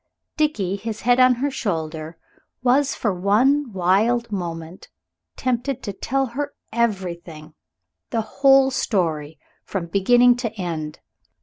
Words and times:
Dickie, 0.35 0.77
his 0.77 1.01
head 1.01 1.19
on 1.19 1.35
her 1.35 1.51
shoulder, 1.51 2.17
was 2.63 2.95
for 2.95 3.13
one 3.13 3.71
wild 3.71 4.31
moment 4.31 4.89
tempted 5.37 5.83
to 5.83 5.93
tell 5.93 6.25
her 6.25 6.55
everything 6.73 7.53
the 8.09 8.21
whole 8.21 8.71
story, 8.71 9.37
from 9.63 9.85
beginning 9.85 10.35
to 10.37 10.51
end. 10.59 11.01